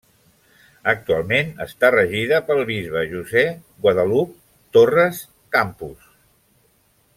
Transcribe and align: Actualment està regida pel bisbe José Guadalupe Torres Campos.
Actualment 0.93 1.51
està 1.65 1.91
regida 1.95 2.39
pel 2.47 2.63
bisbe 2.71 3.05
José 3.13 3.45
Guadalupe 3.87 4.35
Torres 4.79 5.23
Campos. 5.59 6.11